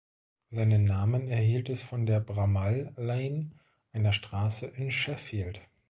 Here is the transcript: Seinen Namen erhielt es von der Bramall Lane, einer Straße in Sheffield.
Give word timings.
Seinen 0.49 0.85
Namen 0.85 1.27
erhielt 1.27 1.69
es 1.69 1.83
von 1.83 2.07
der 2.07 2.19
Bramall 2.21 2.91
Lane, 2.97 3.51
einer 3.91 4.13
Straße 4.13 4.65
in 4.65 4.89
Sheffield. 4.89 5.61